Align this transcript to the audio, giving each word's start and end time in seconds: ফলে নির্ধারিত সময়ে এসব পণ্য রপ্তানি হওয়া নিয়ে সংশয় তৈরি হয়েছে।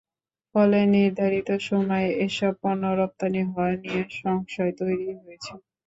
ফলে 0.55 0.79
নির্ধারিত 0.93 1.49
সময়ে 1.67 2.09
এসব 2.25 2.53
পণ্য 2.61 2.83
রপ্তানি 2.99 3.41
হওয়া 3.49 3.71
নিয়ে 3.75 4.01
সংশয় 4.19 4.73
তৈরি 4.79 5.07
হয়েছে। 5.15 5.51